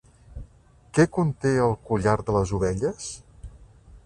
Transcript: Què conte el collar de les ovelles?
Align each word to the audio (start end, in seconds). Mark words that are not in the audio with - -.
Què 0.99 1.05
conte 1.19 1.53
el 1.67 1.75
collar 1.91 2.17
de 2.31 2.39
les 2.39 2.55
ovelles? 2.61 3.13